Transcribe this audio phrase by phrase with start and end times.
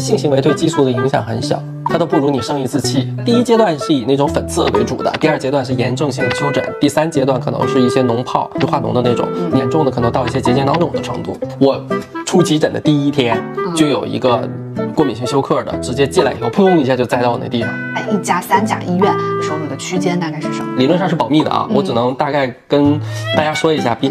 [0.00, 3.12] 性行为对激素的影响很小，它都不如你生一次气。
[3.26, 11.38] 第一阶段是以那种粉刺为主的，第二阶段是炎症性丘疹，第三阶段可能是一些脓泡，就、化脓的那种，严重的可能到一些结节囊肿的程度。
[11.58, 11.78] 我
[12.24, 13.38] 出急诊的第一天
[13.76, 14.48] 就有一个
[14.94, 17.68] 过敏性休克的，直接进来以后，扑通一下就栽到我那地上。
[17.94, 19.12] 哎一家三甲医院
[19.42, 20.74] 收入的区间大概是什么？
[20.78, 22.98] 理论上是保密的啊，我只能大概跟
[23.36, 23.94] 大家说一下。
[23.94, 24.10] 比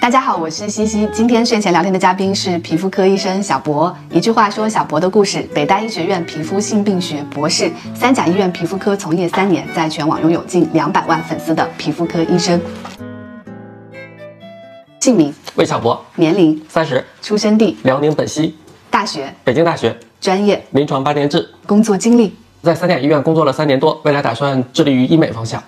[0.00, 1.08] 大家好，我是西西。
[1.12, 3.94] 今天睡前聊天的嘉宾是皮肤科医生小博。
[4.10, 12.60] 一句话说小博的故事：北大医学院皮肤性病学博士，三甲医院皮肤科从业三年，在全网拥有近两百万粉丝的皮肤科医生。
[15.00, 18.56] 姓名：魏小博，年龄：三十，出生地：辽宁本溪，
[18.88, 25.62] 大学：北京大学，专业：临床八年制，工作经历：在三甲医院工作了三年多，未来打算致力于医美方向。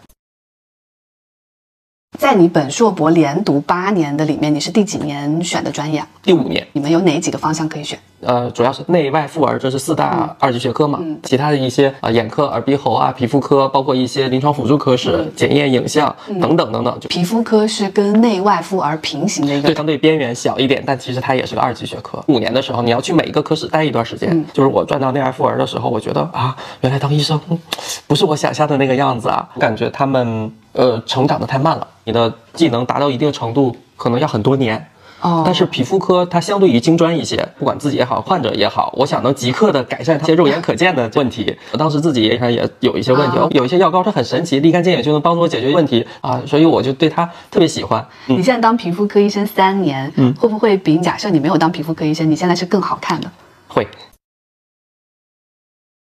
[2.21, 6.05] 在你本硕博连读八年的里面，你是第几年选的专业？
[6.23, 6.65] 第五年。
[6.75, 7.99] 你们有哪几个方向可以选？
[8.21, 10.99] 呃，主要是内外妇儿，这是四大二级学科嘛。
[11.01, 19.69] 嗯其他的一些啊，眼科、耳鼻喉啊、皮肤科，包括一些临床辅助科室、检验、影像等等等等，就皮肤科是跟内外妇儿平行的一个。
[19.69, 22.23] 对相对边缘小一点，但其实它也是个二级学科。
[22.29, 24.45] 五年的时候，你要去每一个科室待一段时间。
[24.53, 27.59] 就是我转到内外妇儿的时候，我觉得啊，原来当医生嗯
[28.07, 34.87] 不是我想象的那个样子啊，我感觉他们呃成长的太慢了，你的技能达到一定程度，可能要很多年。
[35.23, 41.55] 哦但是皮肤科它相对于精专一些，不管自己也好，患者也好，我想能即刻的改善一些肉眼可见的问题。
[41.73, 48.01] 我当时自己也也有一些问题，啊有一些药膏它很神奇，立竿见影就能帮助我解决问题啊，所以我就对它特别喜欢。
[48.29, 53.31] 嗯你现在当皮肤科医生三年，嗯会不会比假设你没有当皮肤科医生，你现在是更好看的？
[53.69, 53.87] 会，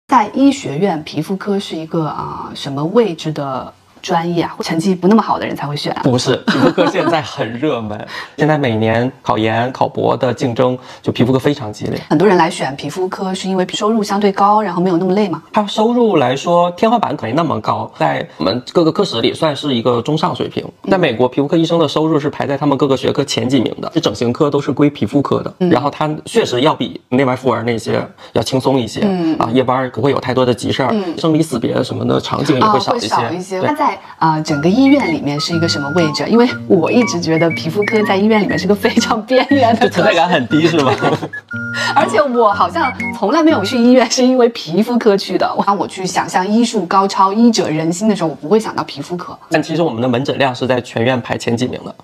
[0.09, 4.55] 在医学院，皮肤科是一个啊、什么位置的专业啊？
[4.61, 6.01] 成绩不那么好的人才会选啊？
[6.05, 11.99] 不是皮肤科现在很热门， 现在每年考研考博的竞争就皮肤科非常激烈。
[12.11, 15.43] 很多人来选皮肤科是因为收入相对高，然后没有那么累嘛？
[15.53, 20.67] 它收入来说，天花板可没那么高，在我们各个科室里算是一个中上水平。
[20.91, 25.55] 在美国，皮肤科医生的收入是排在他们各个学科前几名的，这整形科都是归皮肤科的。
[25.71, 29.03] 然后它确实要比内外妇儿那些要轻松一些，
[29.39, 33.07] 啊，夜班不会有太多的急事儿，生离死别什么的场景也会少一些。
[33.07, 33.61] 少一些。
[33.61, 36.25] 对那在啊、整个医院里面是一个什么位置？
[36.29, 40.93] 因为我一直觉得皮肤科在医院里面是个非常边缘的科存在感很低是吗？
[41.95, 45.51] 而且我好像从来没有去医院是因为皮肤科去的。
[45.67, 49.37] 当我去想象医术高超、医者仁心的时候，我不会想到皮肤科。
[49.49, 51.95] 但其实我们的门诊量是在全院排前几名的。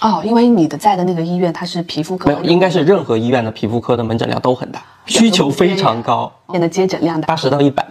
[0.00, 7.84] 哦，因为你的在的那个医院它是皮肤科，没有，应该是任何医院的皮肤科的门诊量都很大，需求非常高，店的接诊量的八十到一百。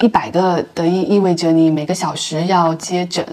[0.00, 3.26] 一百个的意意味着你每个小时要接诊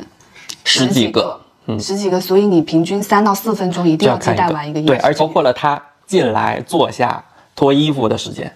[0.64, 7.24] 十几个，嗯，十几个，所以你平均三到四分钟一定要接看待完一个对，医生对而且包括了他进来、坐下、
[7.56, 8.54] 脱衣服的时间。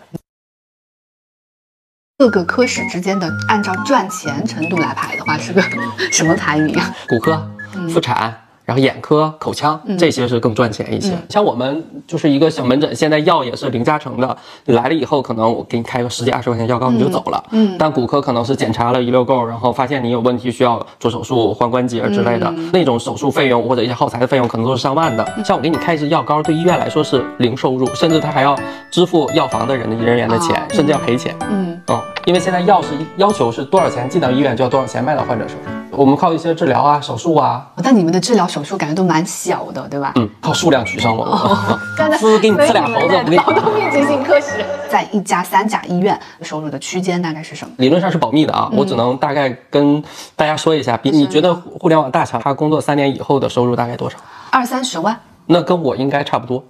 [2.18, 5.62] 各个科室之间的按照赚钱程度来排的话，是个
[6.12, 6.96] 什么排名啊？
[7.08, 7.50] 骨科、
[7.90, 8.38] 妇产。
[8.72, 11.12] 然后眼科、口腔这些是更赚钱一些。
[11.28, 14.38] 像我们就是一个小门诊，现在药也是零加成的。
[14.64, 17.44] 你来了以后，可能我给你开个十几二十块钱药膏，你就走了。
[17.52, 25.44] 嗯但骨科可能是检查了一溜够，然后发现你有问题，需要做手术、换关节之类的，那种手术费用或者一些耗材的费用，可能都是上万的。
[25.44, 28.56] 像我给你开一支药膏，对医院来说是零收入，甚至他还要
[28.90, 31.36] 支付药房的人的人员的钱，甚至要赔钱。
[31.42, 35.74] 嗯，嗯，因为现在药是要求是多少钱进到医院就要多少钱卖到患者手上。
[35.92, 40.12] 我们靠一些治疗啊、手术啊，但你们的治疗手术感觉都蛮小的，对吧？
[40.16, 41.80] 嗯，靠数量取胜我们。
[41.98, 43.36] 真的呲给你呲俩猴子，我给你。
[43.38, 47.74] 劳动密集型科室，在一家三甲医院收入的区间大概是什么？
[47.78, 50.04] 理论上是保密的啊，我只能大概跟
[50.36, 50.98] 大家说一下。
[50.98, 54.18] 比你觉得互联网大厂他工作三年以后的收入大概多少？
[54.52, 55.20] 二三十万。
[55.48, 56.64] 那跟我应该差不多。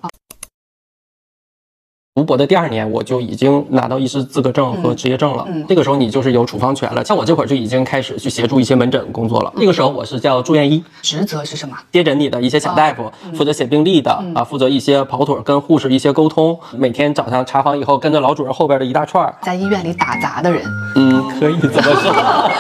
[2.14, 5.48] 读博的第二年，我就已经拿到医师资格证和执业证了。
[5.70, 7.06] 这个时候你就是有处方权了。
[7.06, 9.54] 像我这会儿就已经开始去协助一些门诊工作了。
[9.56, 11.78] 那个时候我是叫住院医，职责是什么？
[11.90, 16.60] 接诊你的一些小大夫，负责写病历的啊，负责一些跑腿儿跟护士一些沟通。
[16.74, 19.34] 每天早上查房以后，跟着老主任后边的一大串儿。
[19.42, 20.62] 在医院里打杂的人，
[20.98, 22.52] 嗯，可以这么说。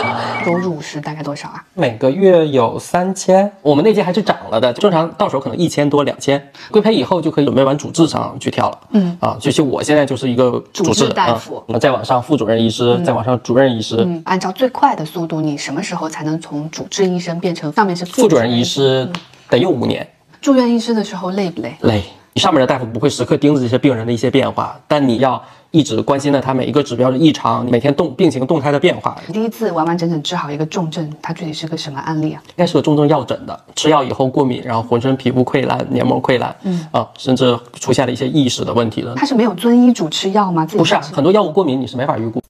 [0.45, 1.63] 收入是大概多少啊？
[1.73, 6.41] 每个月有三千，我们那届还是涨了的，正常到手可能一千多两千。
[6.71, 8.79] 规培以后就可以准备往主治上去跳了。
[8.91, 18.63] 嗯啊，就像我现在就是一个主主治治大夫啊，那再往上副主任医师，再往上主任医师，嗯，按照最快的速度，你什么时候才能从主治医生变成上面是副主任医？
[18.63, 19.09] 师
[19.49, 20.07] 得用五年，
[20.39, 21.75] 住院医师的时候累不累？
[21.81, 22.03] 累。
[22.33, 29.17] 你上面的大夫不会时刻盯着这些病人的一些变化，但你要一直关心的他每一个指标的异常，每天动病情动态的变化。
[29.31, 32.43] 第一次完完整整治好一个重症，它具体是个什么案例啊？
[32.49, 39.15] 应该是个重症药疹的，吃药以后过敏，然后浑身皮肤溃烂、黏膜溃烂，嗯啊，甚至出现了一些意识的问题的。
[39.15, 40.65] 他是没有遵医嘱吃药吗？
[40.65, 42.41] 自己不是啊，很多药物过敏你是没法预估。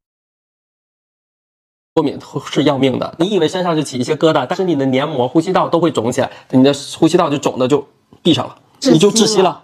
[1.93, 2.17] 过敏
[2.49, 7.85] 是要命的，你以为身上就起一些疙瘩，但是你的黏膜、呼吸道都会肿起来，你的呼吸道就肿的就
[8.23, 8.55] 闭上了，
[8.91, 9.63] 你就窒息了了。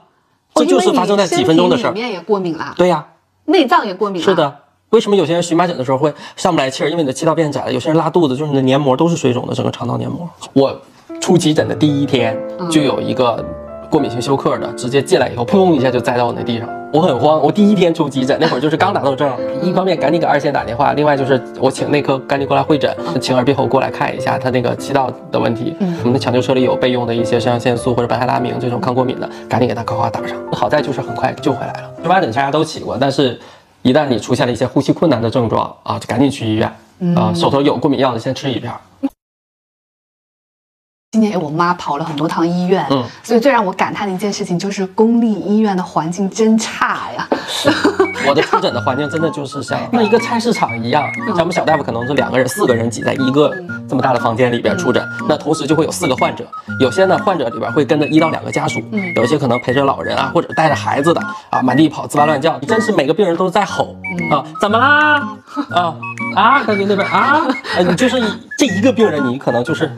[0.53, 1.99] 这就是发生在几分钟的事儿里。
[1.99, 3.07] 面也过敏了，对呀、
[3.47, 4.25] 内脏也过敏啦。
[4.25, 4.55] 是，的。
[4.91, 6.89] 为什么有些人荨麻疹的时候会上不来气儿？
[6.89, 7.73] 因为你的气道变窄了。
[7.73, 10.29] 有些人拉肚子，就是你的黏膜都是水肿的，整个肠道黏膜。
[10.53, 10.79] 我
[11.19, 12.37] 出急诊的第一天，
[12.71, 13.43] 就有一个
[13.89, 16.67] 过敏性休克的，直接进来以后，扑通一下就栽到我那地上。
[16.93, 19.29] 我很慌，我第一天出急诊，那会儿就是刚拿到证，
[19.61, 25.75] 一方面赶紧给二线打电话，另外就是我请内科赶紧过来会诊，请耳鼻喉过来看一下他那个气道的问题。
[25.79, 30.37] 我们的抢救车里有备用的一些肾上腺素或者苯海拉明这种抗过敏的，赶紧给他咔咔打上。
[30.53, 31.91] 好在就是很快救回来了。
[32.01, 33.37] 荨麻疹大家都起过，但是
[33.81, 36.71] 一旦你出现了一些呼吸困难的症状啊，就赶紧去医院
[37.15, 38.79] 啊，手头有过敏药的先吃一片儿。
[41.17, 43.03] 今年我妈跑了很多趟医院，嗯。
[43.23, 47.27] 所以最让我感叹的一件事情就是公立医院的环境真差呀。
[47.47, 47.71] 是，
[48.27, 53.51] 我的出诊的环境真的就是像那一个菜市场一样，像我们小大夫可能是两个人、四个人挤在一个
[53.89, 56.45] 这么大的房间里边出诊，那同时就会有四个患者，
[56.79, 58.79] 有些呢患者里边会跟着一到两个家属，
[59.15, 63.95] 有一些可能陪着老人啊，或者带着孩子的啊，满地跑滋哇乱叫，真是每个病人都在吼
[64.29, 65.27] 啊，怎么啦？
[65.71, 65.95] 啊
[66.35, 67.41] 啊，感觉那边啊，
[67.75, 68.21] 呃你就是
[68.59, 69.91] 这一个病人，你可能就是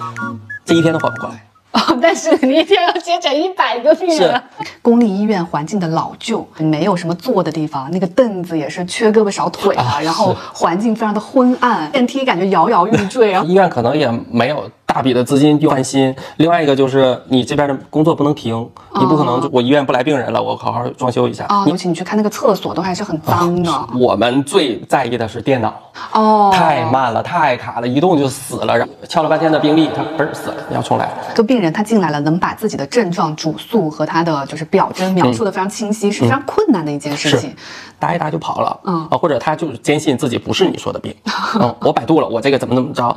[0.69, 1.43] 这一天都缓不过来。
[1.71, 4.43] 哦，但是你一天要接诊一百个病人。
[4.83, 16.13] 公立医院环境的老旧，没有什么坐的地方，那个凳子也是缺胳膊少腿啊，啊然后环境非常的昏暗，电梯感觉摇摇欲坠，啊医院可能也没有大笔的资金换新。
[16.37, 18.67] 另外一个就是你这边的工作不能停，
[18.99, 21.47] 你不可能就我医院不来病人了，我好好装修一下。
[21.67, 25.71] 尤其你去看那个厕所都还是很脏的我们最在意的是电脑，
[26.13, 28.75] 哦，太慢了，太卡了，一动就死了。
[28.75, 31.07] 然后敲了半天的病历，它嘣儿死了，你要重来。
[31.35, 37.55] 就病人他进来了，能把自己的症状、主诉和他的就是表征描述的非常清晰，是非常困难的一件事情。
[37.99, 41.13] 答一答就跑了，嗯啊，或者他就是坚信自己不是你说的病，
[41.61, 43.15] 嗯，我百度了，我这个怎么怎么着，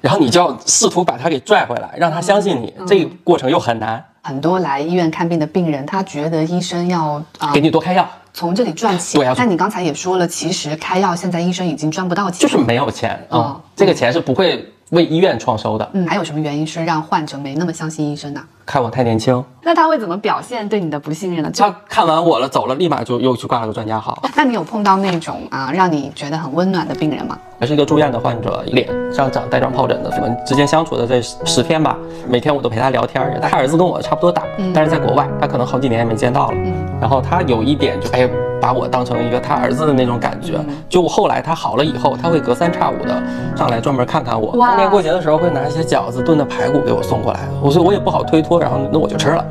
[0.00, 9.20] 然后你就要试图把他给拽回来，让他相信你，这个过程又很难，很多来医院看病的病人，他觉得医生要啊、给你多开药，从这里赚钱。
[9.20, 15.88] 对啊，但你刚才也说了，其实开药现在医生已经赚不到钱，就是没有钱嗯这个钱是不会为医院创收的。
[15.92, 18.40] 嗯，还有什么原因是让患者没那么相信医生的？
[18.66, 21.50] 看我太年轻，那他会怎么表现对你的不信任呢？
[21.52, 24.22] 他看完我了走了，立马就又去挂了个专家号。
[24.36, 27.36] 那你有碰到那种啊让你觉得很温暖的病人吗？
[27.58, 31.96] 还是一个住院的患者，脸上长带状疱疹的，我们之间相处的这十天吧，
[32.28, 33.40] 每天我都陪他聊天儿。
[33.40, 36.56] 他儿子跟我差不多大，但是在国外，他可能好几年也没见到了。
[37.00, 38.28] 然后他有一点就哎，
[38.60, 40.60] 把我当成一个他儿子的那种感觉。
[40.88, 43.22] 就后来他好了以后，他会隔三差五的
[43.56, 44.50] 上来专门看看我。
[44.52, 49.44] 哇过年过节的时候会拿一些饺子炖的排骨给我送过来，我说我也不好推脱，然后那我就吃了。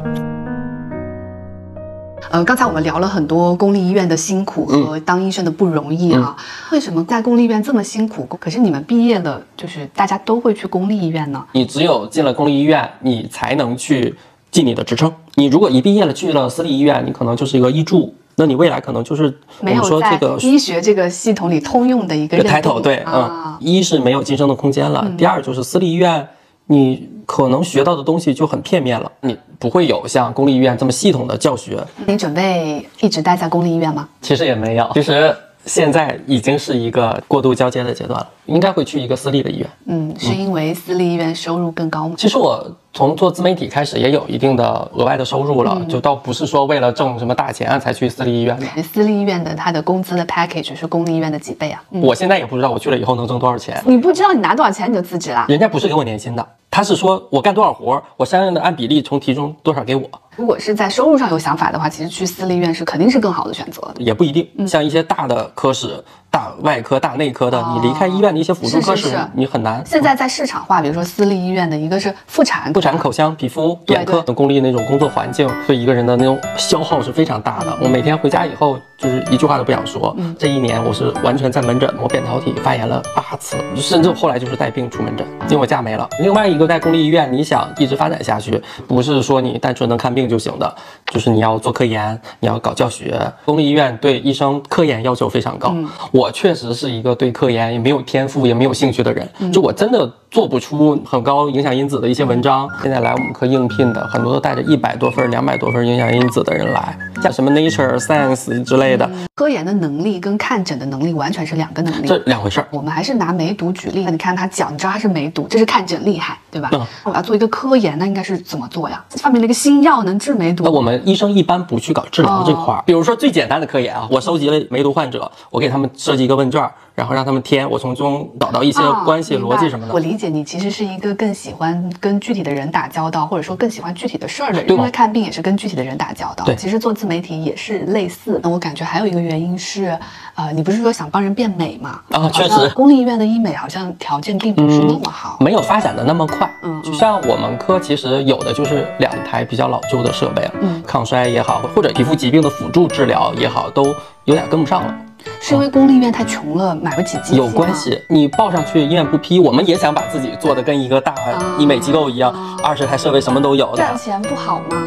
[2.31, 6.37] 呃，刚才我们聊了很多公立医院的辛苦和当医生的不容易啊。
[6.71, 8.23] 为什么在公立医院这么辛苦？
[8.39, 11.43] 可是你们毕业了，就是大家都会去公立医院呢？
[11.53, 14.15] 你只有进了公立医院，你才能去
[14.51, 15.11] 进你的职称。
[15.35, 19.23] 你如果一毕业了去了私立医院，你可能就是一个医助，那你未来可能就是
[19.59, 26.25] 我们没有在说这个医学这个系统里通用的一个 title 对，嗯啊，，一是没有晋升的空间了，第二就是私立医院，
[26.67, 31.85] 你可能学到的东西就很片面了，你不会有像公立医院这么系统的教学。
[32.05, 34.07] 你准备一直待在公立医院吗？
[34.21, 39.69] 其实也没有，其实现在已经是一个过渡交接的阶段了，应该会去一个私立的医院。
[39.87, 42.15] 嗯，是因为私立医院收入更高吗？
[42.17, 48.65] 其实我从做自媒体开始也有一定的额外的收入了，就倒不是说为了挣什么大钱才去私立医院的。
[48.81, 51.81] 私立医院的他的工资的 package 是公立医院的几倍啊？
[51.91, 55.45] 嗯，我现在也不知道我去了以后能挣多少钱，你不知道你拿多少钱你就辞职了？
[55.47, 63.95] 人家不是给我年薪的，他是说我干多少活儿，我相应的按比例从提中多少给我，如果是在收入上有想法的话，其实去私立医院是肯定是更好的选择的。
[63.97, 64.47] 也不一定。
[64.67, 69.83] 像一些大的科室、大外科、大内科的，哦你离开医院的一些辅助科室是是是，你很难。
[69.85, 77.77] 现在在市场化，比如说私立医院的一个是妇产，妇产、口腔、皮肤、眼科等公立那种工作环境，对一个人的那种消耗是非常大的。
[77.81, 80.15] 我每天回家以后，就是一句话都不想说。
[80.37, 86.07] 这一年我是完全在门诊，我扁桃体发炎了八次，甚至后来就是带病出门诊，因为我假没了。
[86.19, 90.75] 另外一个在公立医院，你想一直发展下去，不是说你单纯能看病就行的，
[91.07, 93.19] 就是你要做科研，你要搞教学。
[93.45, 95.73] 公立医院对医生科研要求非常高。
[96.11, 102.69] 我确实是一个对科研也没有天赋也没有兴趣的人，就我真的做不出很高影响因子的一些文章。
[102.81, 112.67] 现在来我们科应聘的很多都带着一百多份、两百多分影响因子的人来，像什么 Nature、Science 之类的，科研的能力跟看诊的能力完全是两个能力，这两回事儿。
[112.71, 116.69] 我们还是拿梅毒举例，你看他讲，你知道他是梅毒，这是看诊厉害，对吧？
[116.73, 116.85] 嗯。
[117.05, 119.03] 我要做一个科研，那应该是怎么做呀？
[119.17, 122.77] 发明了一个新药能治梅毒，那我们医生一般不去搞治疗这块哦。
[122.77, 126.69] 儿，比如说最简单的科研啊，我收集了梅毒患者，我给他们设计一个问卷，
[126.99, 129.99] 然后让他们填，我从中找到一些啊关系、逻辑什么的我。
[130.01, 136.43] 理解你其实是一个更喜欢跟具体的人打交道，或者说更喜欢具体的事儿的人，对因为看病也是跟具体的人打交道。
[136.43, 138.37] 对其实做自媒体也是类似。
[138.43, 139.97] 那我感觉还有一个原因是，
[140.35, 142.01] 呃，你不是说想帮人变美吗？
[142.11, 145.37] 啊确实公立医院的医美好像条件并不是那么好。
[145.39, 154.93] 没有发展的那么快，嗯就像我们科其实有的就是两台比较老旧的设备，嗯抗衰也好，或者皮肤疾病的辅助治疗也好，都有点跟不上了。
[155.41, 157.73] 是因为公立医院太穷了，买不起机器吗有关。
[157.73, 161.13] 系，你报上去医院不批，我们也想把自己做的跟一个大
[161.57, 162.33] 医美机构一样，
[162.63, 164.77] 二十台设备什么都有的，赚钱不好吗？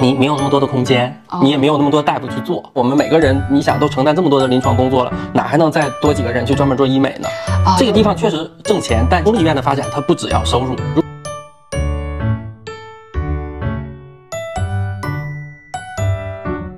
[0.00, 2.64] 你没有那么多的空间，哦你也没有那么多大夫去做。
[2.72, 7.28] 我们每个人，你想都承担这么多的临床工作了，哪还能再多几个人去专门做医美呢？
[7.66, 10.74] 啊这个地方确实挣钱，但公立医院的发展它不只要收入。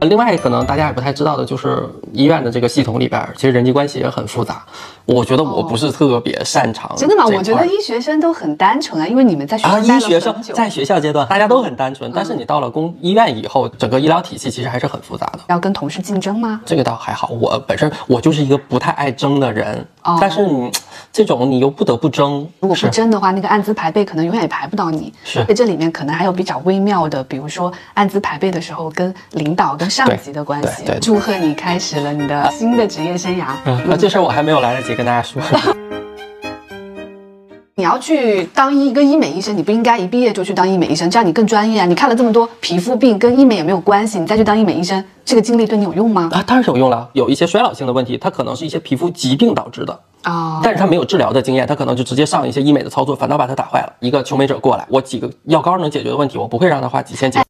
[0.04, 4.64] 另外，可能大家也不太知道的，就是医院的这个系统里边，其实人际关系也很复杂。
[5.06, 7.26] 我觉得我不是特别擅长、真的吗？
[7.26, 15.40] 我觉得医学生都很单纯啊，因为你们在学校啊，医学生在学校阶段大家都很单纯，但是你到了公医院以后，整个医疗体系其实还是很复杂的。
[15.48, 16.60] 要跟同事竞争吗？
[16.64, 20.70] 这个倒还好，我本身我就是一个不太爱争的人，哦但是你
[21.12, 25.12] 这种你又不得不争，如果不是争的话，那个按资排辈可能永远也排不到你。
[25.22, 30.82] 是所以这里面可能还有比较微妙的，比如说按资排辈的时候跟领导、跟上级的关系。
[31.00, 33.44] 祝贺你开始了你的新的职业生涯。
[33.64, 35.40] 嗯，那这事儿我还没有来得及跟大家说。
[37.76, 41.86] 你要去当一个医美医生，你不应该一毕业就去当医美医生，这样你更专业啊！
[41.86, 46.30] 你看了这么多皮肤病，跟医美也没有关系，你再去当医美医生，这个经历对你有用吗？
[46.32, 47.08] 啊，当然是有用了。
[47.12, 53.92] 有一些衰老性的问题，它可能是一些皮肤疾病导致的，啊、但是他没有治疗的经验，他可能就直接上一些医美的操作，反倒把他打坏了。
[53.98, 57.40] 一个求美者过来，我几个药膏能解决的问题，我不会让他花几千几。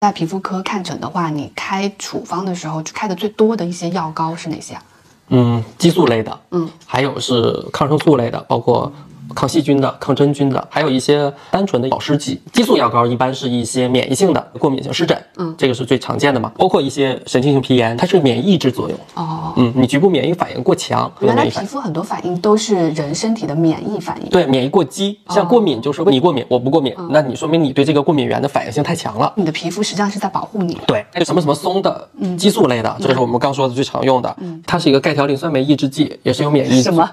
[0.00, 4.82] 在皮肤科看诊的话，你开处方的时候开的最多的一些药膏是哪些啊？
[5.30, 8.92] 嗯，激素类的，嗯，还有是抗生素类的，包括
[9.34, 12.40] 抗细菌的、抗真菌的，还有一些单纯的保湿剂。
[12.52, 16.52] 激素药膏一般是一些免疫性的过敏性湿疹，嗯这个是最常见的嘛。
[16.56, 21.48] 包括一些神经性皮炎，它是免疫抑制作用，哦，嗯，你局部免疫反应过强，原来。
[21.48, 24.28] 皮肤很多反应都是人身体的免疫反应。
[24.28, 29.32] 对，免疫过激，像过敏就是你过敏，我不过敏，那你说明你对这个过敏源的反应性太强了。
[29.34, 30.78] 你的皮肤实际上是在保护你。
[30.86, 34.36] 对，什么什么松的激素类的，这是我们刚说的最常用的。
[34.66, 37.08] 它是一个钙条磷酸酶抑制剂，也是有免疫什么？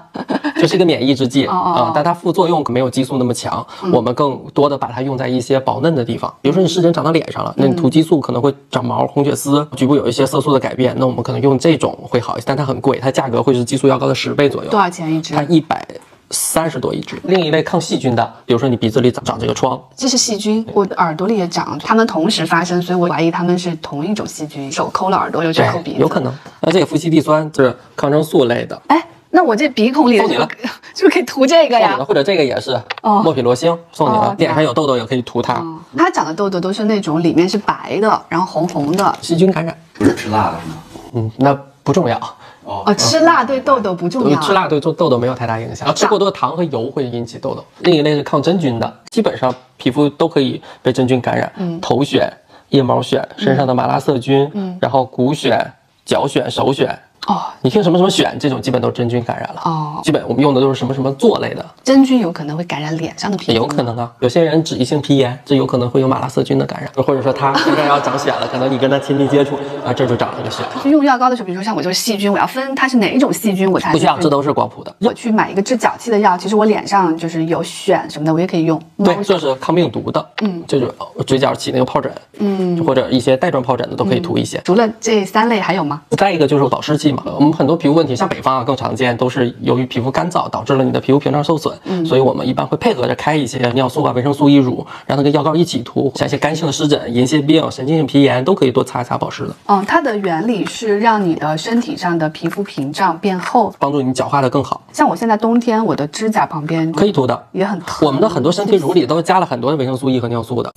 [0.60, 3.66] 就是一个免疫制剂哦哦啊，但它副作用可没有激素那么强。
[3.92, 14.80] 我们更多的把它用在一些保嫩的地方，比如说你湿疹长到脸上了，那你涂激素可能会长毛、红血丝，局部有一些色素的改变，那我们可能用这种会好一些，但它很贵，它价格会是激素药膏的十倍左右多。
[14.80, 15.42] 少钱一支它？
[15.44, 15.86] 一百
[16.30, 17.16] 三十多一支。
[17.24, 24.70] 另一类抗细菌的，比如说你鼻子里长长这个疮，这是细菌，我的耳朵里也长，它们同时发生，所以我怀疑它们是同一种细菌。
[24.72, 26.20] 手抠了耳朵又去抠鼻子，有可。
[26.20, 26.32] 能。
[26.60, 30.48] 那这个氟西地酸就是抗生素类的，哎，那我这鼻孔里的送你了
[30.96, 31.98] 是不是可以涂这个呀？
[32.08, 34.34] 或者这个也是哦莫匹罗星，送你哦了。
[34.38, 35.58] 脸上有痘痘也可以涂它。
[35.60, 39.14] 嗯，它长的痘痘都是那种里面是白的，然后红红的。
[39.20, 40.76] 细菌感染，不是吃辣的是吗？
[41.12, 41.52] 嗯，那
[41.82, 42.18] 不重要。
[42.64, 44.40] 哦，吃辣对痘痘不重要。
[44.40, 47.62] 吃辣对痘痘痘没有太大影响，吃过多的糖和油会引起痘痘。
[47.80, 52.26] 另一类是抗真菌的，基本上皮肤都可以被真菌感染，嗯头癣、
[52.70, 55.62] 腋毛癣、身上的马拉色菌，嗯然后骨癣、
[56.06, 56.88] 脚癣、手癣。
[57.26, 59.62] 哦，你听什么什么癣，这种基本都是真菌感染了。
[59.64, 63.82] 哦基本我们用的都是什么什么唑类的，真菌有可能会感染脸上的皮肤，有可。
[63.82, 64.12] 能啊。
[64.20, 70.62] 有些人脂溢性皮炎，这有可能会有马拉色菌的感染，或者说他身上要长癣了，可能你跟他亲密接触啊，这就长了个癣。
[70.84, 74.94] 就用药膏的时候，比如说像我就是细菌，我要分它是哪一种细菌，我才不需要，去这都是光谱的。
[75.00, 78.80] 我去买一个治脚气的药，其实我脸上就是有癣什么的，我也可以用。
[79.04, 84.60] 对，这是抗病毒的，嗯，就是呃嘴角起那个疱疹，嗯，或者一些带状疱疹的都可以涂一些。
[84.64, 86.02] 除了这三类还有吗？
[86.16, 103.74] 再一个就是保湿剂嘛，我们很多皮肤问题，像北方啊更常见，都是由于皮肤干燥导致了你的皮肤屏障受损，所以我们一般会配合着开一些尿素啊、维生素 E 乳，让它跟药膏一起涂，像一些干性的湿疹、银屑病、神经性皮炎都可以多擦一擦保湿的，哦，它的原理是让你的身体上的皮肤屏障变厚。
[103.78, 107.46] 帮助你角化的更好，像我现在冬天，我的指甲旁边可以涂的。
[107.52, 108.06] 也很疼。
[108.06, 110.72] 我们的很多身体乳里都加了很多的维生素 E 和尿素的。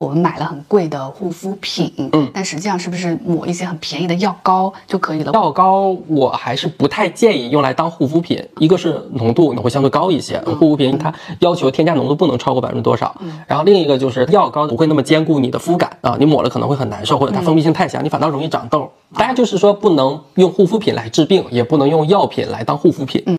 [0.00, 5.32] 我们买了很贵的护肤品，嗯但实际上是不是抹一些很便宜的药膏就可以了？
[5.32, 18.88] 药膏我还是不太建议用来当护肤品，一个是浓度呢会相对高一些，护肤品它要求添加浓度不能超过百分之多少，然后另一个就是药膏不会那么兼顾你的肤感啊，你抹了可能会很难受，或者它封闭性太强，你反倒容易长痘。
[19.14, 23.36] 大家就是说不能用护肤品来治病，也不能用药品来当护肤品。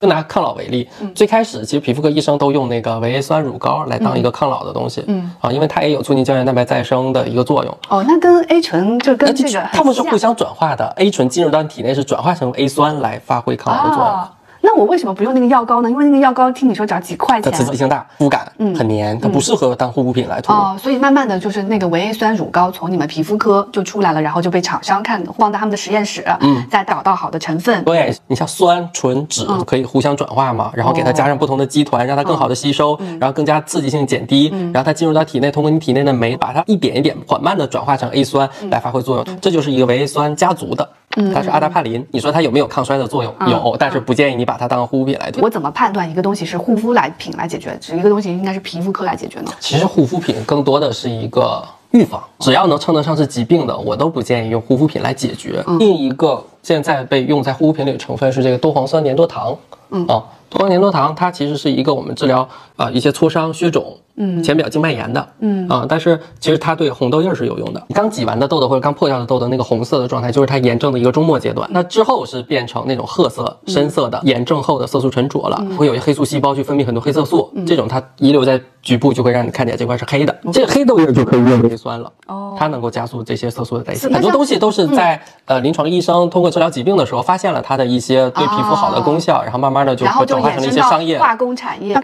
[0.00, 7.78] 就拿抗老为例，最开始其实皮肤科医生都用那个维 A 酸乳膏来当一个抗老的东西，嗯啊，因为它也有促进胶原蛋白再生的一个作用。
[7.88, 14.28] 哦，那跟 A 醇就跟这个它们是互相转化的，A 醇进入到你体内是转化成 A 酸来发挥抗老的作用。
[14.68, 15.90] 哦那我为什么不用那个药膏呢？
[15.90, 20.52] 因为那个药膏听你说只要几块钱它刺激性大，肤感很黏，它不适合当护肤品来涂。
[20.52, 27.82] 哦，所以慢慢的就是那个维 A 酸乳膏从你们皮肤科就出来了，然后就被厂商看放到他们的实验室，嗯，再找到好的成分。
[27.84, 40.86] 对你像酸、醇、酯嗯可以互相转化嘛，然后给它加上不同的基团，让它更好的吸收，嗯然后更加刺激性减低，然后它进入到体内，通过你体内的酶把它一点一点缓慢的转化成 A 酸嗯来发挥作用，这就是一个维 A 酸家族的。
[41.32, 43.34] 它是阿达帕林，你说它有没有抗衰的作用？
[43.40, 45.40] 嗯有，但是不建议你把它当护肤品来涂。
[45.42, 49.50] 我怎么判断一个东西是护肤来品来解决，一个东西应该是皮肤科来解决呢？
[49.60, 55.64] 其实护肤品更多的是一个预防，只要能称得上是疾病的，我都不建议用护肤品来解决。
[55.78, 59.56] 另一个现在被用在护肤品里的成分是这个多磺酸粘多糖，
[59.90, 62.40] 嗯啊，多磺粘多糖它其实是一个我们治疗
[62.76, 63.96] 啊、呃一些挫伤、血肿。
[64.20, 67.82] 嗯，浅表静脉炎的，嗯啊，但是其实它对红痘印儿是有用的。
[67.94, 71.68] 刚挤完的痘痘或者刚破掉的痘痘，那个红色的状态就是它炎症的一个终末阶段。
[71.72, 80.36] 那之后是变成那种褐色、深色的炎症后的色素沉着了，会有一些黑素细胞去分泌很多黑色素，这种它遗留在局部就会让你看起来这块是黑的。
[80.52, 84.08] 这个黑痘印儿就可以用维 A 酸了，哦它能够加速这些色素的代谢。
[84.08, 91.18] 很多东西都是在呃临床医生通过治疗疾病的时候发现了它的一些对皮肤好的功效，然后慢慢的就转化成了一些商业。
[91.18, 91.96] 化工产业。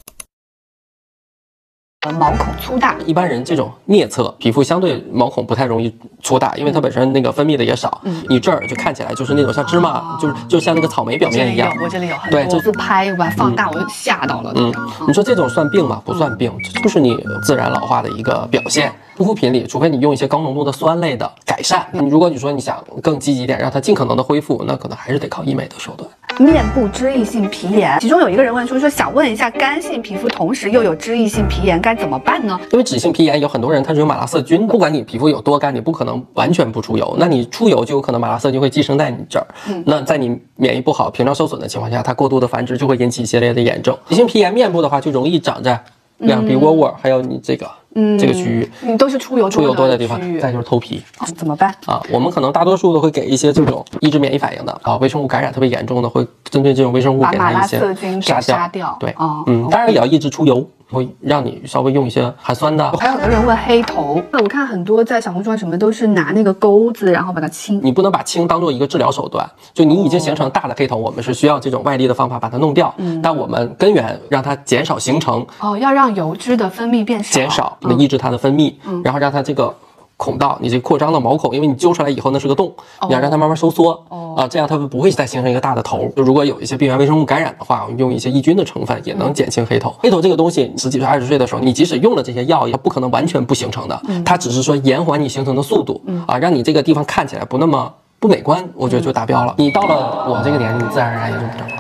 [2.05, 8.01] 呃毛孔粗大，一般人这种颞侧皮肤相对毛孔不太容易粗大，因为它本身那个分泌的也少。
[8.29, 11.75] 你这儿就看起来就是那种像芝麻，就是就像那个草莓表面一样。
[11.83, 14.53] 我这里有很对就多自拍，我把它放大，我就吓到了。
[14.55, 16.03] 嗯嗯，你说这种算病吗？
[16.05, 18.93] 不算病，这就是你自然老化的一个表现。
[19.17, 26.11] 护肤品里，除非你用一些高浓度的酸类的改善，你如果你说你想更积极一点，让它尽可能的恢复，那可能还是得靠医美的手段。
[26.39, 32.59] 面部脂溢性皮炎，其中有一个人问说说想问一下，干性皮肤同时又有脂溢性皮炎该怎么办呢？
[32.73, 39.47] 因为脂性皮炎有很多人他是有马拉色菌的，不管你皮肤有多干，你不可能完全不出油，那你出油就有可能马拉色菌会寄生在你这儿。
[39.87, 43.97] 那在你免疫不好、屏障受损的情况下，它过度的繁殖就会引起一系列的炎症。
[44.09, 45.83] 脂性皮炎面部的话，就容易长在
[46.19, 51.03] 两鼻窝窝，还有你这个嗯这个区域你都是出油出油多的地方，再就是头皮。
[51.19, 51.75] 哦怎么办？
[51.87, 57.79] 啊，我们可能大多数都会给一些这种抑制免疫反应的啊，微生物感染特别严重的，会针对这种微生物给它一些
[58.21, 62.91] 杀杀掉对，哦嗯，当然也要抑制出油，会让你稍微用一些含酸的。
[62.93, 67.81] 还有很多人问黑头，那我看很多在小红书上什么都是拿那个钩子，然后把它清。
[67.83, 79.75] 你不能把清当做一个治疗手段，就你已经形成大的黑头，我们是需要这种外力的方法把它弄掉，嗯但我们根源让它减少形成，哦，要让油脂的分泌变少，减少，嗯那抑制它的分泌，然后让它这个
[80.17, 82.73] 孔道，你这扩张的毛孔，因为你揪出来以后那是个洞，
[83.09, 83.93] 你要让它慢慢收缩，
[84.37, 86.09] 啊，这样它不会再形成一个大的头。
[86.17, 89.95] 就如果有一些病原微生物感染的话，我们用一些抑菌的成分也能减轻黑头。
[89.99, 99.55] 黑头这个东西，十几岁、二十岁的时候，你即使用了这些药，也不可能完全不形成的，它只是说延缓你形成的速度，啊，让你这个地方看起来不那么不美观，我觉得就达标了。
[99.59, 101.75] 你到了我这个年龄，你自然而然也就不整了。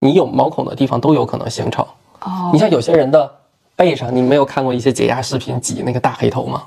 [0.00, 1.84] 你有毛孔的地方都有可能形成。
[2.20, 3.30] 哦你像有些人的
[3.76, 6.62] 背上，你没有看过一些解压视频挤那个大黑头吗？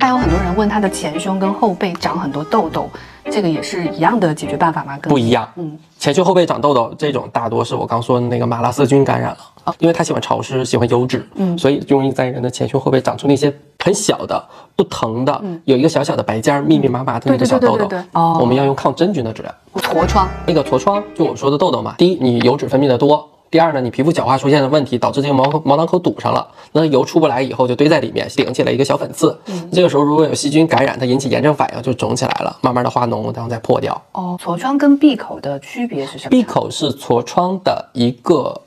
[0.00, 2.90] 还有很多人问他的前胸跟后背长很多痘痘，
[3.30, 4.98] 这个也是一样的解决办法吗？
[5.02, 5.48] 不一样。
[5.54, 14.42] 嗯，前胸后背长痘痘这种，大多是我刚说的那个马拉色菌感染了，因为它喜欢潮湿，喜欢油脂，嗯所以容易在人的前胸后背长出那些很小的、
[14.76, 18.08] 不疼的，有一个小小的白尖儿，密密麻麻的那个小痘痘对对对对对对。
[18.12, 19.52] 哦我们要用抗真菌的治疗。
[19.74, 23.28] 痤疮，那个痤疮，就我说的痘痘嘛，第一，你油脂分泌的多。
[23.50, 29.38] 第二呢，你皮肤角化出现的问题，导致这个毛毛囊口堵上了，那油出不来以后就堆在里面，顶起来一个小粉刺。
[29.70, 34.00] 这个时候如果有细菌感染，它引起炎症反应，就肿起来了，慢慢的化脓，然后再破掉。
[34.12, 36.30] 哦，痤疮跟闭口的区别是什么？
[36.30, 38.58] 闭口是痤疮的一个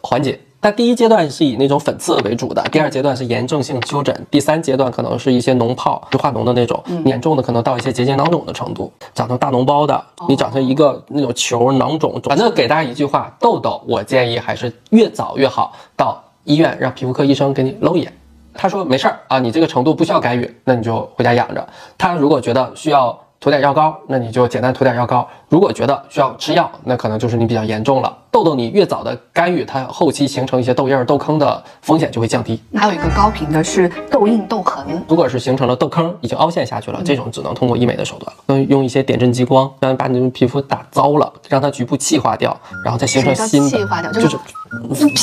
[0.00, 12.20] 环节，它第一阶段是以那种粉刺为主的，第二阶段是炎症性丘疹，第三阶段可能是一些脓泡，就化脓的那种，严重的可能到一些结节囊肿的程度，长成大脓包的，你长成一个那种球囊肿。
[12.24, 18.12] 反正给大家一句话，痘痘我建议还是越早越好，到医院让皮肤科医生给你搂一眼。
[18.52, 21.66] 他说没事儿啊，你这个程度不需要干预，那你就回家养着。
[21.96, 25.26] 他如果觉得需要涂点药膏，那你就简单涂点药膏。
[25.48, 28.14] 如果觉得需要吃药，那可能就是你比较严重了。
[28.30, 32.60] 痘痘你越早的干预，它后期形成一些痘印儿、痘坑的风险就会降低。
[32.76, 34.84] 还有一个高频的是痘印、痘痕。
[35.08, 44.36] 如果是形成了痘坑，已经凹陷下去了，这种只能通过医美的手段，用用一些点阵激光，让把你的皮肤打糟了，让它局部气化掉，然后再形成新的，气化掉就是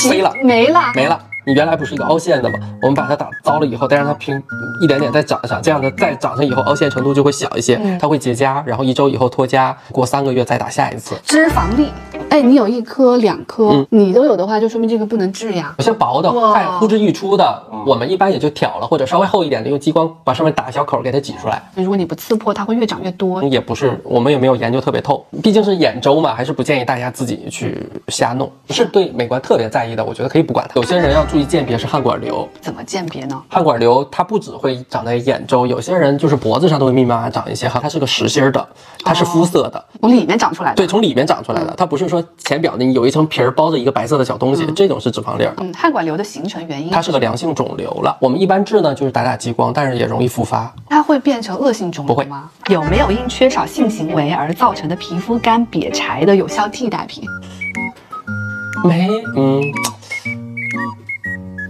[0.09, 1.21] 飞了，没了，没了。
[1.47, 2.59] 你原来不是一个凹陷的吗？
[2.81, 4.35] 我们把它打糟了以后，再让它平
[4.81, 11.15] 一点点再长上，这样的再长上以后，凹陷程度就会小一些，它会结痂，然后一周以后脱痂，过三个月再打下一次。
[11.23, 11.89] 脂肪粒，
[12.29, 15.73] 哎，你有一颗两颗，你都有的话，就说明这个不能治呀。
[15.77, 21.63] 有些薄的，太呼之欲出的，我们一般也就挑了，或者稍微厚一点的，用激光把上面打个小口给它挤出来。
[21.75, 23.41] 如果你不刺破，它会越长越多。
[23.43, 28.51] 也不是，我们也没有研究特别透，毕竟是眼周嘛，还是不建议大家自己去瞎弄。
[28.67, 30.75] 不是对美观特别在意的，我觉得可以不管它。
[30.75, 33.41] 有些人要注意鉴别是汗管瘤，怎么鉴别呢？
[33.49, 38.67] 汗管瘤它不只会长在眼周，有些人就是脖子上都会密密麻麻长一些，哈它是个实心的，
[39.03, 40.75] 它是肤色的，从里面长出来的。
[40.75, 45.53] 对，从里面长出来的，它不是说浅表的你有一层皮儿包着一个白色的小东西，这种是脂肪粒儿。
[45.57, 48.17] 嗯，汗管瘤的形成原因，它是个良性肿瘤了。
[48.19, 50.73] 我们一般治呢就是打打激光，但是也容易复发。
[50.89, 52.49] 它会变成恶性肿瘤吗？
[52.69, 57.23] 有没有因缺少性行为而造成的皮肤干瘪柴的有效替代品？
[58.83, 59.61] 没，嗯。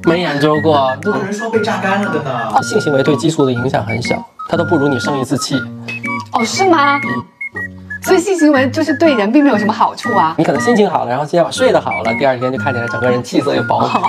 [0.08, 2.62] 没研究过，有人说被榨干了的呢。
[2.64, 4.16] 性行为对激素的影响很小，
[4.50, 5.62] 它都不如你生一次气。
[6.32, 6.96] 哦，是吗？
[6.96, 7.26] 嗯。
[8.02, 10.34] 所以性行为就是对人并没有什么好处啊。
[10.38, 14.02] 你可能心情好了，然后今天晚上睡得好了，第二天就看起来整个人气色也饱满。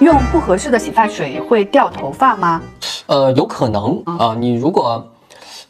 [0.00, 2.62] 用不合适的洗发水会掉头发吗？
[3.04, 4.34] 呃，有可能啊。
[4.34, 5.06] 你如果。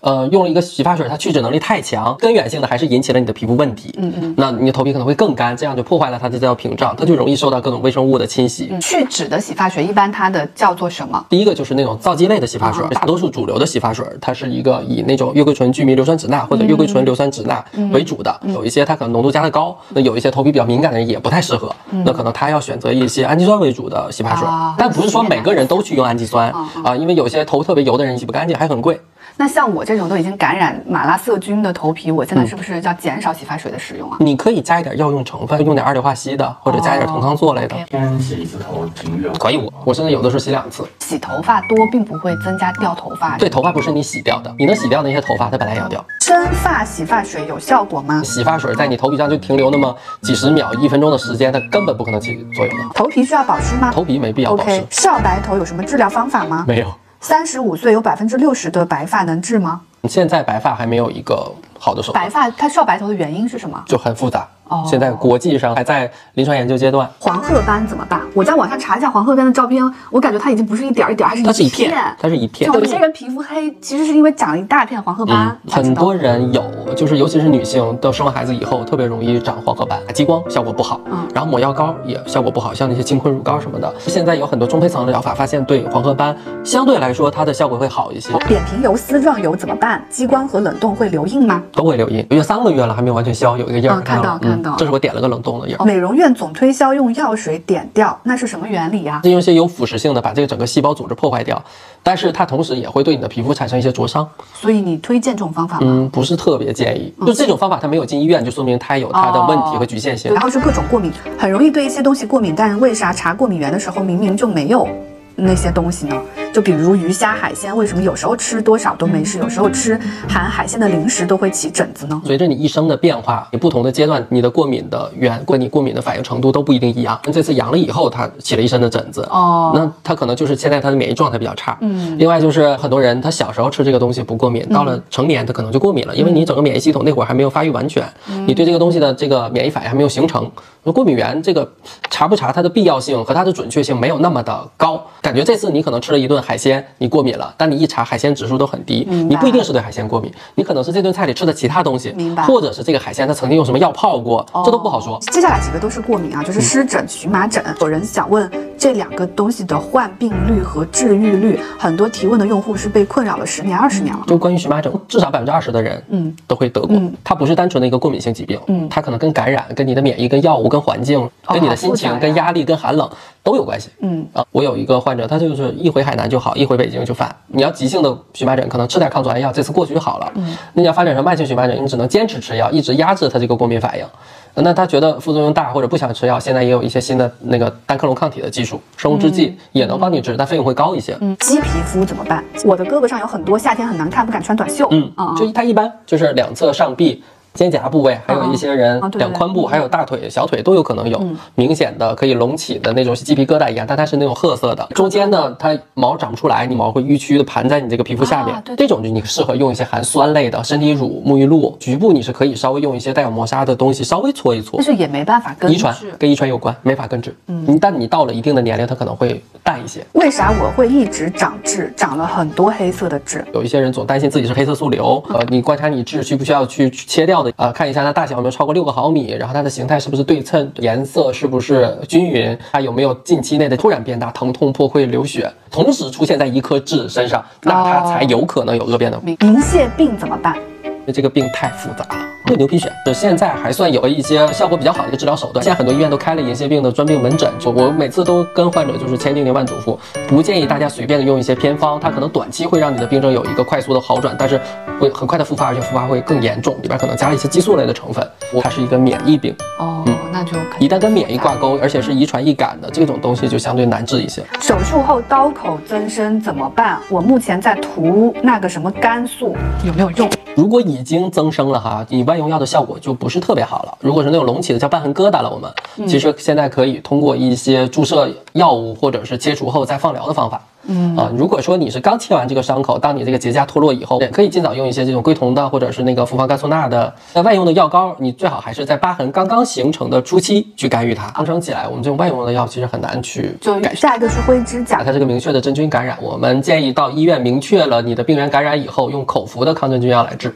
[0.02, 3.94] 呃，用了一个洗发水，它去脂能力太强，根源性的还是引起了你的皮肤问题。
[3.96, 8.76] 嗯嗯，那你的头皮可能会更干，这样就破坏了它的这道屏障，它就容易受到各种微生物的侵袭。
[8.80, 11.24] 去脂的洗发水一般它的叫做什么？
[11.28, 21.72] 第一个就是那种皂基类的洗发水，大多数主流的洗发水，它是一个以那种月桂醇聚醚硫酸酯钠或者月桂醇硫酸酯钠为主的，有一些它可能浓度加的高，那有一些头皮比较敏感的人也不太适合，
[22.04, 29.00] 那可能他要选择一些氨基酸为主的洗发水，但不是说每个人都去用氨基酸啊，因为有些头特别油的人洗不干净还很贵。
[29.36, 34.16] 那像我这种都已经感染马拉色菌的头皮，我现在是不是要减少洗发水的使用啊？
[34.20, 37.76] 你可以加一点药用成分，用点二硫化硒的，或者加一点酮康唑类的。
[37.88, 39.32] 天洗一次头挺远。
[39.38, 40.84] 可以，我我现在有的时候洗两次。
[41.00, 43.36] 洗头发多并不会增加掉头发。
[43.38, 46.04] 对，头发不是你洗掉的，你能洗掉那些头发，它本来也要掉。
[46.20, 48.22] 生发洗发水有效果吗？
[48.22, 52.84] 洗发水在你头皮上就停留那么几十秒、一分钟的时间，它根本不可能起作用的。
[52.94, 53.90] 头皮需要保湿吗？
[53.92, 54.84] 头皮没必要保湿。
[54.90, 56.64] 少白头有什么治疗方法吗？
[56.68, 56.86] 没有。
[57.22, 59.80] 三十五岁有百分之六十的白发能治吗？
[60.08, 62.24] 现在白发还没有一个好的手段。
[62.24, 63.82] 白发它少白头的原因是什么？
[63.86, 64.46] 就很复杂。
[64.68, 67.06] 哦现在国际上还在临床研究阶段。
[67.18, 68.22] 黄褐斑怎么办？
[68.32, 72.72] 我在网上查一下黄褐斑的照片，我感觉它已经不是一点一点，它是一片，它是一片。
[72.72, 75.54] 有些人皮肤黑，其实是因为长了一大片黄褐斑。
[75.68, 76.64] 很多人有，
[76.96, 80.00] 就是尤其是女性，都生完孩子以后特别容易长黄褐斑。
[80.14, 83.92] 激光效果不好，嗯，然后抹药膏也效果不好，像那些金坤乳膏什么的。
[83.98, 88.32] 现在有很多中胚层的疗法，发现对黄褐斑相对来说它的效果会好一些。
[88.48, 90.02] 扁平疣、丝状疣怎么办？
[90.08, 91.62] 激光和冷冻会留印吗？
[91.74, 94.00] 都会留印，有三个月了还没有完全消，有一个印儿。
[94.00, 95.42] 看到看到，这是我点了个冷。
[95.42, 99.20] 冻的印儿，美容院总推销用药水点掉，那是什么原理呀？
[99.24, 101.60] 是用一些有腐蚀性的把这个整个细胞组织破坏掉，
[102.00, 104.28] 但是它同时也会对你的皮肤产生一些灼伤。
[104.54, 105.82] 所以你推荐这种方法吗？
[105.84, 107.12] 嗯，不是特别建议。
[107.26, 110.32] 就这种方法，它没有进医院，就说明它有它的问题和局限性。
[110.32, 114.88] 然后是各种过敏，很容易对一些东西过敏，但为啥查过敏源的时候明明就没有
[115.34, 116.16] 那些东西呢？
[116.52, 122.20] 就比如鱼虾海鲜，为什么有时候吃多少都没事，有时候吃含海鲜的零食都会起疹子呢？
[122.26, 127.18] 随着你一生的变化，你不同的阶段，你的过敏的源跟你过敏的反应程度都不一定一样。
[127.24, 131.78] 那这次阳了以后，它起了一身的疹子，哦，那它可能就是现在它的免疫状态比较差。
[131.80, 138.06] 嗯，另外就是很多人他小时候吃这个东西不过敏，到了成年他可能就过敏了，因为你整个免疫系统那会儿还没有发育完全，
[138.46, 140.50] 你对这个东西的这个免疫反应还没有形成。
[140.84, 141.66] 那过敏源这个
[142.10, 146.42] 查不查它的必要性和它的准确性没有那么的高，感觉这次你可能吃了一顿。
[146.42, 152.42] 海鲜你过敏了，但你一查海鲜指数都很低，你不一定是对海鲜过敏，你可能是这顿菜里吃的其他东西，明白？
[152.42, 155.18] 或者是这个海鲜它曾经用什么药泡过，这都不好说。
[155.30, 157.62] 接下来几个都是过敏啊，就是湿疹、荨麻疹。
[157.80, 164.24] 有人想问这两个东西的患病率和治愈率，很多提问的用户是被困扰了十年、二十年了。
[164.26, 167.00] 就关于荨麻疹，至少百分之二十的人，嗯，都会得过。
[167.22, 173.06] 它不是单纯的一个过敏性疾病，嗯，它可能跟感染、跟你的免疫、跟药物、跟环境、跟你的心情、跟压力、跟寒冷
[173.42, 173.90] 都有关系。
[174.00, 177.12] 嗯啊，我有一个患者，他就是一回海南就好，一回北京就。
[177.12, 180.32] 犯你要急性的荨麻疹，可能吃点抗组胺药，这次过去就好了。
[180.34, 184.06] 嗯，那你要发展成慢性荨麻疹，你只能坚持吃药，一直压制它这个过敏反应。
[184.54, 191.14] 那他觉得副作用大或者不想吃药，现在也有一些新的那个单克隆抗体的技术，生物制剂也能帮你治，但费用会高一些。
[191.20, 192.42] 嗯，鸡皮肤怎么办？
[192.64, 194.88] 我的胳膊上有很多，夏天很难看，不敢穿短袖。
[194.90, 197.22] 嗯啊，就它一般就是两侧上臂。
[197.54, 201.22] 肩胛部位，还有一些人两髋部，还有大腿、小腿都有可能有
[201.54, 204.86] 明显的可以隆起的那种鸡皮疙瘩一样，但它是那种褐色的。
[204.94, 214.84] 中间呢，它毛长不出来，你毛会淤曲的盘在你这个皮肤下面啊对，这种就你适合用一些含酸类的身体乳、沐浴露，局部你是可以稍微用一些带有磨砂的东西稍微搓一搓但。
[214.84, 215.94] 是也没办法根治遗传。
[216.18, 217.34] 跟遗传有关，没法根治。
[217.46, 220.04] 嗯，但你到了一定的年龄，它可能会淡一些。
[220.12, 223.44] 为啥我会一直长痣，长了很多黑色的痣？
[223.52, 239.20] 有一些人总担心自己是黑色素瘤，呃，你观察你痣需不需要去切掉的，呃，看一下它大小有没有超过六个毫米，然后它的形态是不是对称，颜色是不是均匀，它有没有近期内的突然变大、疼痛、破溃、流血，同时出现在一颗痣身上，那它才有可能有恶变的。
[239.22, 240.56] 明银屑病怎么办？
[241.02, 242.28] 因为这个病太复杂了。
[242.44, 247.48] 会牛皮癣就现在还算有一些效果比较好的一个治疗手段，现在很多医院都开了银屑病的专病门诊。
[247.58, 254.60] 就我每次都跟患者就是千叮咛万嘱咐，不建议大家随便的用一些偏方，它可能短期会让你的病症有一个快速的好转，但是
[254.98, 258.28] 会很快的复发，而且复发会更严重，里边可能加了一些激素类的成分。
[258.60, 264.42] 它是一个免疫病，哦，那就一旦跟免疫挂钩，而且是遗传易感的这种东西就相对难治一些。
[264.60, 266.98] 手术后刀口增生怎么办？
[267.08, 270.28] 我目前在涂那个什么肝素，有没有用？
[270.54, 273.98] 如果已经增生了哈，你外用药的效果就不是特别好了。
[274.00, 275.72] 如果是那种隆起的叫瘢痕疙瘩了，我们
[276.06, 280.62] 其实现在可以通过一些注射药物或者是切除后再放疗的方法。
[280.86, 287.12] 嗯啊，如果说你是刚切完这个伤口，当你这个结痂脱落以后，也可以尽早用一些这种硅酮的或者是那个复方甘素钠的。
[287.34, 291.32] 那外用的药膏，你最好还是在疤痕刚刚形成的初期去干预它。
[291.36, 294.12] 生成起来，我们这种外用的药其实很难去就改善。
[294.12, 300.54] 下一个是灰指甲，它是个明确的真菌感染，我们建议到医院明确了你的病原感染以后，用口服的抗真菌药来治。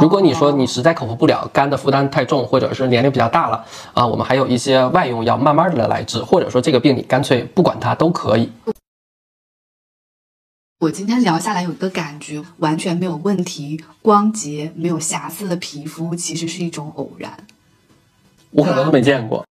[0.00, 3.62] 如果你说你实在口服不了，肝的负担太重，或者是年龄比较大了
[3.92, 8.50] 啊，我们还有一些外用药，慢慢的来治，或者说这个病你干脆不管它都可以。
[10.78, 17.34] 我今天聊下来有一个感觉，完全没有问题，光洁没有瑕疵的皮肤其实是一种偶然。
[18.50, 19.42] 我可能都没见过。